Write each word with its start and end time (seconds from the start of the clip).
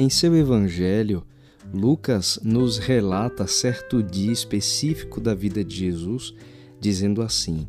Em 0.00 0.08
seu 0.08 0.34
evangelho, 0.34 1.26
Lucas 1.74 2.40
nos 2.42 2.78
relata 2.78 3.46
certo 3.46 4.02
dia 4.02 4.32
específico 4.32 5.20
da 5.20 5.34
vida 5.34 5.62
de 5.62 5.76
Jesus, 5.76 6.32
dizendo 6.80 7.20
assim: 7.20 7.68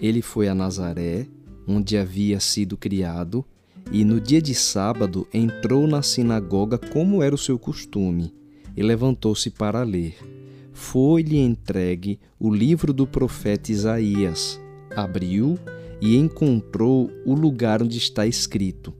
Ele 0.00 0.22
foi 0.22 0.48
a 0.48 0.54
Nazaré, 0.54 1.26
onde 1.68 1.98
havia 1.98 2.40
sido 2.40 2.78
criado, 2.78 3.44
e 3.92 4.06
no 4.06 4.18
dia 4.18 4.40
de 4.40 4.54
sábado 4.54 5.28
entrou 5.34 5.86
na 5.86 6.00
sinagoga 6.00 6.78
como 6.78 7.22
era 7.22 7.34
o 7.34 7.38
seu 7.38 7.58
costume, 7.58 8.32
e 8.74 8.82
levantou-se 8.82 9.50
para 9.50 9.82
ler. 9.82 10.16
Foi-lhe 10.72 11.36
entregue 11.36 12.18
o 12.40 12.50
livro 12.50 12.90
do 12.90 13.06
profeta 13.06 13.70
Isaías. 13.70 14.58
Abriu 14.96 15.58
e 16.00 16.16
encontrou 16.16 17.10
o 17.26 17.34
lugar 17.34 17.82
onde 17.82 17.98
está 17.98 18.26
escrito 18.26 18.94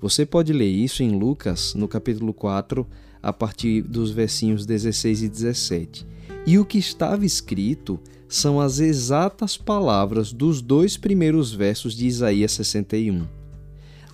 você 0.00 0.24
pode 0.24 0.52
ler 0.52 0.70
isso 0.70 1.02
em 1.02 1.18
Lucas, 1.18 1.74
no 1.74 1.86
capítulo 1.86 2.32
4, 2.32 2.86
a 3.22 3.32
partir 3.32 3.82
dos 3.82 4.10
versinhos 4.10 4.64
16 4.64 5.22
e 5.22 5.28
17. 5.28 6.06
E 6.46 6.58
o 6.58 6.64
que 6.64 6.78
estava 6.78 7.26
escrito 7.26 8.00
são 8.26 8.60
as 8.60 8.78
exatas 8.78 9.56
palavras 9.56 10.32
dos 10.32 10.62
dois 10.62 10.96
primeiros 10.96 11.52
versos 11.52 11.94
de 11.94 12.06
Isaías 12.06 12.52
61. 12.52 13.26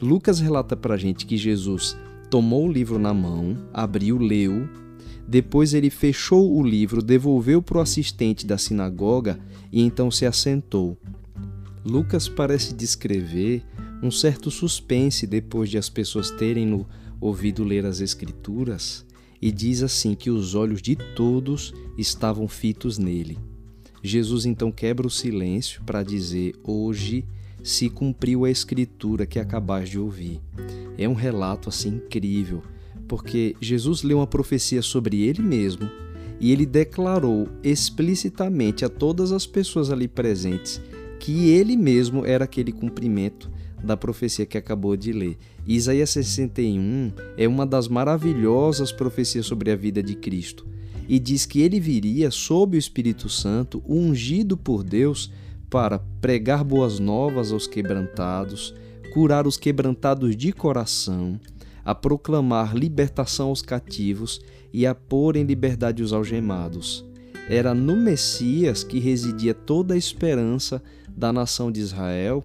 Lucas 0.02 0.40
relata 0.40 0.76
para 0.76 0.94
a 0.94 0.98
gente 0.98 1.24
que 1.24 1.36
Jesus 1.36 1.96
tomou 2.28 2.66
o 2.66 2.72
livro 2.72 2.98
na 2.98 3.14
mão, 3.14 3.56
abriu, 3.72 4.18
leu, 4.18 4.68
depois 5.28 5.72
ele 5.74 5.90
fechou 5.90 6.56
o 6.56 6.62
livro, 6.62 7.02
devolveu 7.02 7.62
para 7.62 7.78
o 7.78 7.80
assistente 7.80 8.46
da 8.46 8.58
sinagoga 8.58 9.38
e 9.72 9.82
então 9.82 10.10
se 10.10 10.26
assentou. 10.26 10.96
Lucas 11.84 12.28
parece 12.28 12.74
descrever 12.74 13.62
um 14.02 14.10
certo 14.10 14.50
suspense 14.50 15.26
depois 15.26 15.70
de 15.70 15.78
as 15.78 15.88
pessoas 15.88 16.30
terem 16.30 16.66
no 16.66 16.86
ouvido 17.20 17.64
ler 17.64 17.86
as 17.86 18.00
Escrituras, 18.00 19.04
e 19.40 19.50
diz 19.52 19.82
assim 19.82 20.14
que 20.14 20.30
os 20.30 20.54
olhos 20.54 20.80
de 20.80 20.96
todos 20.96 21.74
estavam 21.96 22.48
fitos 22.48 22.98
nele. 22.98 23.38
Jesus 24.02 24.46
então 24.46 24.70
quebra 24.70 25.06
o 25.06 25.10
silêncio 25.10 25.82
para 25.84 26.02
dizer: 26.02 26.54
Hoje 26.62 27.24
se 27.62 27.90
cumpriu 27.90 28.44
a 28.44 28.50
Escritura 28.50 29.26
que 29.26 29.38
acabais 29.38 29.88
de 29.88 29.98
ouvir. 29.98 30.40
É 30.96 31.08
um 31.08 31.14
relato 31.14 31.68
assim 31.68 31.96
incrível, 31.96 32.62
porque 33.08 33.56
Jesus 33.60 34.02
leu 34.02 34.18
uma 34.18 34.26
profecia 34.26 34.80
sobre 34.82 35.22
ele 35.22 35.42
mesmo 35.42 35.90
e 36.38 36.52
ele 36.52 36.66
declarou 36.66 37.48
explicitamente 37.62 38.84
a 38.84 38.88
todas 38.88 39.32
as 39.32 39.46
pessoas 39.46 39.90
ali 39.90 40.06
presentes 40.06 40.80
que 41.18 41.48
ele 41.48 41.76
mesmo 41.76 42.26
era 42.26 42.44
aquele 42.44 42.72
cumprimento 42.72 43.50
da 43.86 43.96
profecia 43.96 44.44
que 44.44 44.58
acabou 44.58 44.96
de 44.96 45.12
ler. 45.12 45.38
Isaías 45.66 46.10
61 46.10 47.12
é 47.38 47.48
uma 47.48 47.64
das 47.64 47.88
maravilhosas 47.88 48.92
profecias 48.92 49.46
sobre 49.46 49.70
a 49.70 49.76
vida 49.76 50.02
de 50.02 50.14
Cristo 50.14 50.66
e 51.08 51.18
diz 51.18 51.46
que 51.46 51.60
ele 51.60 51.78
viria 51.78 52.30
sob 52.30 52.76
o 52.76 52.78
Espírito 52.78 53.28
Santo, 53.28 53.82
ungido 53.88 54.56
por 54.56 54.82
Deus, 54.82 55.30
para 55.70 55.98
pregar 56.20 56.64
boas 56.64 56.98
novas 56.98 57.52
aos 57.52 57.66
quebrantados, 57.66 58.74
curar 59.12 59.46
os 59.46 59.56
quebrantados 59.56 60.36
de 60.36 60.52
coração, 60.52 61.40
a 61.84 61.94
proclamar 61.94 62.76
libertação 62.76 63.48
aos 63.48 63.62
cativos 63.62 64.40
e 64.72 64.86
a 64.86 64.94
pôr 64.94 65.36
em 65.36 65.44
liberdade 65.44 66.02
os 66.02 66.12
algemados. 66.12 67.04
Era 67.48 67.72
no 67.72 67.96
Messias 67.96 68.82
que 68.82 68.98
residia 68.98 69.54
toda 69.54 69.94
a 69.94 69.96
esperança 69.96 70.82
da 71.08 71.32
nação 71.32 71.70
de 71.70 71.80
Israel 71.80 72.44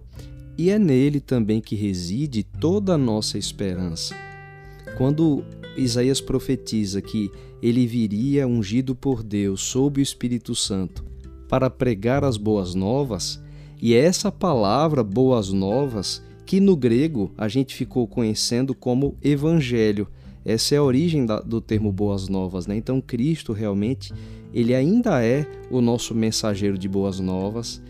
e 0.56 0.70
é 0.70 0.78
nele 0.78 1.20
também 1.20 1.60
que 1.60 1.74
reside 1.74 2.42
toda 2.42 2.94
a 2.94 2.98
nossa 2.98 3.38
esperança. 3.38 4.14
Quando 4.96 5.44
Isaías 5.76 6.20
profetiza 6.20 7.00
que 7.00 7.30
ele 7.62 7.86
viria 7.86 8.46
ungido 8.46 8.94
por 8.94 9.22
Deus 9.22 9.62
sob 9.62 10.00
o 10.00 10.02
Espírito 10.02 10.54
Santo 10.54 11.04
para 11.48 11.70
pregar 11.70 12.24
as 12.24 12.36
boas 12.36 12.74
novas, 12.74 13.40
e 13.80 13.94
é 13.94 13.98
essa 13.98 14.30
palavra 14.30 15.02
boas 15.02 15.52
novas 15.52 16.22
que 16.44 16.60
no 16.60 16.76
grego 16.76 17.30
a 17.36 17.48
gente 17.48 17.74
ficou 17.74 18.06
conhecendo 18.06 18.74
como 18.74 19.16
evangelho. 19.22 20.06
Essa 20.44 20.74
é 20.74 20.78
a 20.78 20.82
origem 20.82 21.24
do 21.46 21.60
termo 21.60 21.90
boas 21.90 22.28
novas, 22.28 22.66
né? 22.66 22.76
Então 22.76 23.00
Cristo 23.00 23.52
realmente, 23.52 24.12
ele 24.52 24.74
ainda 24.74 25.24
é 25.24 25.46
o 25.70 25.80
nosso 25.80 26.14
mensageiro 26.14 26.76
de 26.76 26.88
boas 26.88 27.20
novas 27.20 27.80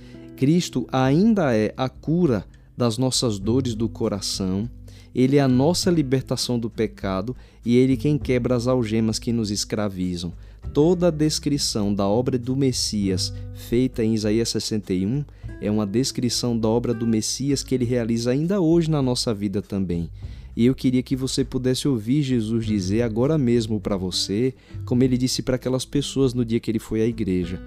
Cristo 0.43 0.89
ainda 0.91 1.55
é 1.55 1.73
a 1.77 1.89
cura 1.89 2.45
das 2.77 2.99
nossas 2.99 3.39
dores 3.39 3.77
do 3.77 3.89
coração, 3.89 4.69
ele 5.15 5.37
é 5.37 5.41
a 5.41 5.47
nossa 5.47 5.89
libertação 5.89 6.59
do 6.59 6.69
pecado 6.69 7.37
e 7.65 7.77
ele 7.77 7.97
quem 7.97 8.19
quebra 8.19 8.57
as 8.57 8.67
algemas 8.67 9.21
que 9.21 9.33
nos 9.33 9.53
escravizam. 9.53 10.33
Toda 10.75 11.07
a 11.07 11.11
descrição 11.13 11.95
da 11.95 12.09
obra 12.09 12.37
do 12.37 12.57
Messias 12.57 13.33
feita 13.55 14.03
em 14.03 14.15
Isaías 14.15 14.49
61 14.49 15.25
é 15.61 15.71
uma 15.71 15.87
descrição 15.87 16.59
da 16.59 16.67
obra 16.67 16.93
do 16.93 17.07
Messias 17.07 17.63
que 17.63 17.77
ele 17.77 17.85
realiza 17.85 18.33
ainda 18.33 18.61
hoje 18.61 18.91
na 18.91 19.01
nossa 19.01 19.33
vida 19.33 19.63
também. 19.63 20.11
E 20.57 20.67
eu 20.67 20.75
queria 20.75 21.05
que 21.05 21.15
você 21.15 21.45
pudesse 21.45 21.87
ouvir 21.87 22.21
Jesus 22.21 22.67
dizer 22.67 23.03
agora 23.03 23.39
mesmo 23.39 23.79
para 23.79 23.97
você, 23.97 24.53
como 24.85 25.05
ele 25.05 25.17
disse 25.17 25.41
para 25.41 25.55
aquelas 25.55 25.85
pessoas 25.85 26.35
no 26.35 26.45
dia 26.45 26.59
que 26.59 26.69
ele 26.69 26.81
foi 26.81 27.01
à 27.01 27.07
igreja: 27.07 27.63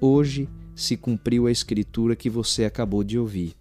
Hoje 0.00 0.48
se 0.76 0.94
cumpriu 0.94 1.46
a 1.46 1.50
escritura 1.50 2.14
que 2.14 2.28
você 2.28 2.66
acabou 2.66 3.02
de 3.02 3.18
ouvir. 3.18 3.54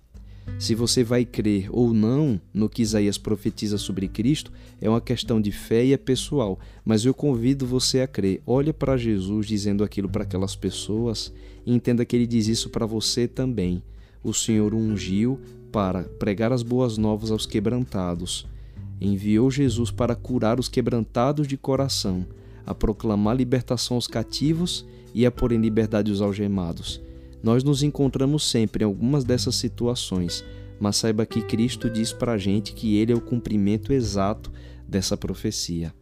Se 0.59 0.75
você 0.75 1.03
vai 1.03 1.25
crer 1.25 1.69
ou 1.71 1.93
não 1.93 2.39
no 2.53 2.69
que 2.69 2.81
Isaías 2.81 3.17
profetiza 3.17 3.77
sobre 3.77 4.07
Cristo 4.07 4.51
é 4.79 4.89
uma 4.89 5.01
questão 5.01 5.41
de 5.41 5.51
fé 5.51 5.83
e 5.83 5.93
é 5.93 5.97
pessoal, 5.97 6.59
mas 6.83 7.03
eu 7.03 7.13
convido 7.13 7.65
você 7.65 8.01
a 8.01 8.07
crer. 8.07 8.41
Olha 8.45 8.73
para 8.73 8.97
Jesus 8.97 9.47
dizendo 9.47 9.83
aquilo 9.83 10.07
para 10.07 10.23
aquelas 10.23 10.55
pessoas 10.55 11.33
e 11.65 11.73
entenda 11.73 12.05
que 12.05 12.15
ele 12.15 12.27
diz 12.27 12.47
isso 12.47 12.69
para 12.69 12.85
você 12.85 13.27
também. 13.27 13.81
O 14.23 14.33
Senhor 14.33 14.73
ungiu 14.73 15.39
para 15.71 16.03
pregar 16.03 16.51
as 16.51 16.63
boas 16.63 16.97
novas 16.97 17.31
aos 17.31 17.45
quebrantados. 17.45 18.45
Enviou 18.99 19.49
Jesus 19.49 19.89
para 19.89 20.15
curar 20.15 20.59
os 20.59 20.69
quebrantados 20.69 21.47
de 21.47 21.57
coração, 21.57 22.25
a 22.65 22.73
proclamar 22.73 23.35
libertação 23.35 23.95
aos 23.95 24.07
cativos 24.07 24.85
e 25.15 25.25
a 25.25 25.31
pôr 25.31 25.53
em 25.53 25.61
liberdade 25.61 26.11
os 26.11 26.21
algemados. 26.21 27.01
Nós 27.41 27.63
nos 27.63 27.81
encontramos 27.81 28.43
sempre 28.43 28.83
em 28.83 28.85
algumas 28.85 29.23
dessas 29.23 29.55
situações, 29.55 30.43
mas 30.77 30.97
saiba 30.97 31.25
que 31.25 31.41
Cristo 31.41 31.89
diz 31.89 32.11
para 32.11 32.33
a 32.33 32.37
gente 32.37 32.73
que 32.73 32.97
Ele 32.97 33.13
é 33.13 33.15
o 33.15 33.21
cumprimento 33.21 33.93
exato 33.93 34.51
dessa 34.85 35.15
profecia. 35.15 35.93